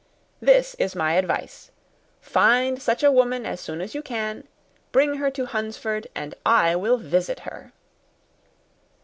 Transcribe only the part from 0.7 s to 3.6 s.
is my advice. Find such a woman